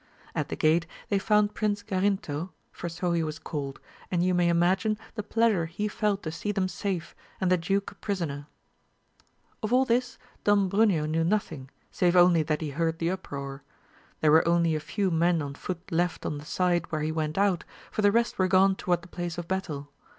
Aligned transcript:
At 0.33 0.49
the 0.49 0.55
gate 0.55 0.87
they 1.09 1.19
found 1.19 1.53
Prince 1.53 1.83
Garinto, 1.83 2.49
for 2.71 2.89
so 2.89 3.13
he 3.13 3.21
was 3.21 3.37
called, 3.37 3.79
and 4.09 4.23
you 4.23 4.33
may 4.33 4.49
imagine 4.49 4.97
the 5.13 5.21
pleasure 5.21 5.67
he 5.67 5.87
felt 5.87 6.23
to 6.23 6.31
sec 6.31 6.55
them 6.55 6.67
safe, 6.67 7.13
and 7.39 7.51
the 7.51 7.57
duke 7.57 7.91
a 7.91 7.93
prisoner. 7.93 8.47
Of 9.61 9.71
all 9.71 9.85
this 9.85 10.17
Don 10.43 10.69
Bruneo 10.71 11.07
knew 11.07 11.23
nothing, 11.23 11.69
save 11.91 12.15
only 12.15 12.41
that 12.41 12.61
he 12.61 12.71
heard 12.71 12.97
the 12.97 13.11
uproar. 13.11 13.61
There 14.21 14.31
were 14.31 14.47
only 14.47 14.73
a 14.73 14.79
few 14.79 15.11
men 15.11 15.39
on 15.39 15.53
foot 15.53 15.91
left 15.91 16.25
on 16.25 16.39
the 16.39 16.45
side 16.45 16.91
where 16.91 17.01
he 17.03 17.11
went 17.11 17.37
out, 17.37 17.63
for 17.91 18.01
the 18.01 18.11
rest 18.11 18.39
were 18.39 18.47
gone 18.47 18.75
toward 18.75 19.03
the 19.03 19.07
place 19.07 19.37
of 19.37 19.47
battle. 19.47 19.91